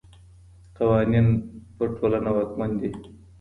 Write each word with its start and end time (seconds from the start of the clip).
قوانین 0.77 1.27
پر 1.75 1.87
ټولنه 1.97 2.29
واکمن 2.35 2.71
دي. 2.79 2.89